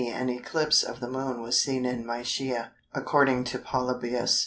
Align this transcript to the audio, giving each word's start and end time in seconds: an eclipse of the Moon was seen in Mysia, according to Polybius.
an 0.09 0.29
eclipse 0.29 0.81
of 0.81 0.99
the 0.99 1.07
Moon 1.07 1.43
was 1.43 1.59
seen 1.59 1.85
in 1.85 2.03
Mysia, 2.03 2.71
according 2.91 3.43
to 3.43 3.59
Polybius. 3.59 4.39